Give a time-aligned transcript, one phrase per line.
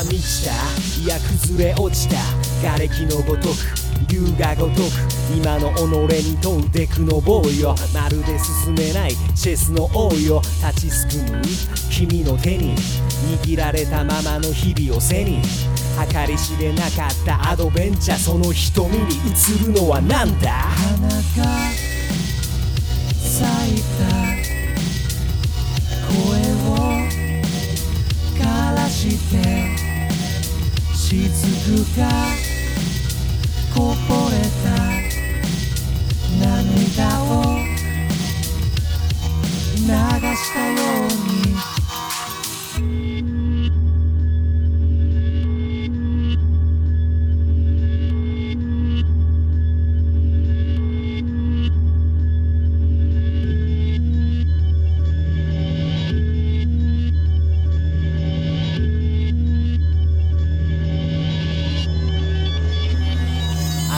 [0.00, 0.52] した
[1.02, 2.16] いや崩れ落ちた
[2.62, 3.56] 瓦礫のごとく
[4.08, 4.72] 龍が如く
[5.36, 5.80] 今の己
[6.24, 7.74] に問うてくのぼうよ。
[7.94, 9.12] まるで進めない。
[9.34, 10.42] チェスの王よ。
[10.62, 11.42] 立ちすくむ。
[11.90, 12.74] 君の手に
[13.42, 15.40] 握られたままの日々を背に。
[16.10, 20.50] 計り知れなかったアドベンチャーその瞳に映るのは何だ？
[20.50, 21.14] 花が
[23.18, 24.02] 咲いた。
[31.12, 32.51] 雫がこ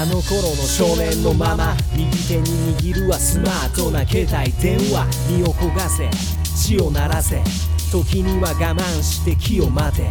[0.05, 6.10] あの頃の少年のまま右手に握るはスマートな携帯電話身を焦がせ
[6.55, 7.42] 血を鳴らせ
[7.91, 10.05] 時には我慢して気を待て。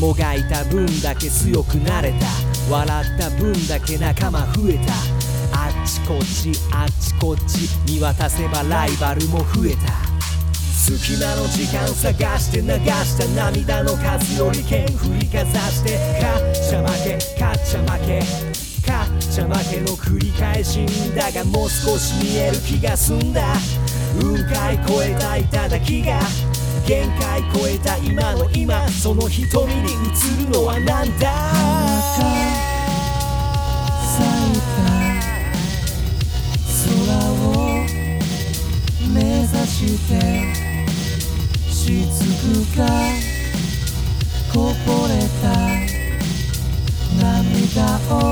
[0.00, 2.26] もがいた分だけ強くなれた。
[2.68, 4.92] 笑った分だけ仲間増えた。
[5.56, 10.06] あっちこっちあっちこっち見渡せばライバルも増えた。
[10.74, 18.45] 隙間の時間探して流した涙の数より剣振りかざして勝っちゃ負け勝っちゃ負け
[19.26, 23.42] ちゃ負けの繰り返しだがもう少し見える気が済んだ。
[24.18, 26.20] 雲海越えた頂が
[26.86, 31.26] 限界超えた今の今その瞳に映るのは何だ？
[36.86, 36.94] 空
[37.32, 37.84] を
[39.12, 39.74] 目指し
[40.08, 40.10] て
[41.68, 42.80] 雫が
[44.52, 44.54] こ
[44.86, 45.44] ぼれた。
[47.18, 48.25] 涙を。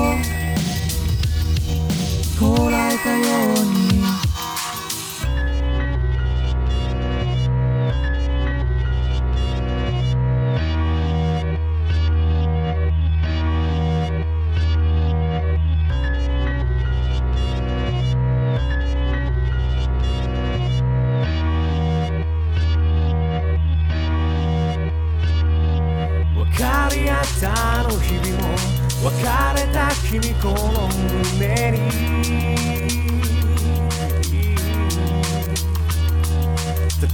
[27.39, 28.55] たあの日々も
[29.03, 29.17] 別
[29.55, 30.89] れた君この
[31.37, 32.25] 胸に。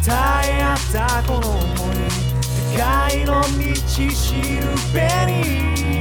[0.04, 2.10] 伝え合ったこの想い
[2.42, 3.46] 世界の道
[4.10, 5.02] しるべ
[5.32, 6.01] に。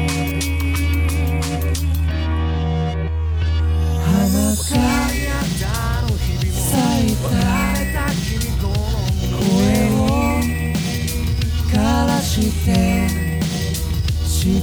[14.43, 14.57] 雫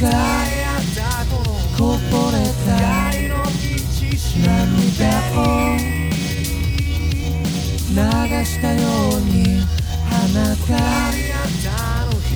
[0.00, 0.06] が
[1.76, 2.78] こぼれた
[4.38, 5.74] 涙を
[7.90, 7.98] 流
[8.44, 8.78] したよ
[9.16, 9.66] うに
[10.08, 10.70] 花が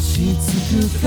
[0.00, 1.06] 雫が